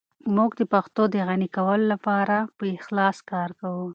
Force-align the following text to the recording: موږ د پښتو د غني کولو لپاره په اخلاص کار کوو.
موږ 0.35 0.51
د 0.59 0.61
پښتو 0.73 1.01
د 1.09 1.15
غني 1.27 1.49
کولو 1.55 1.85
لپاره 1.93 2.37
په 2.57 2.63
اخلاص 2.77 3.17
کار 3.31 3.49
کوو. 3.59 3.85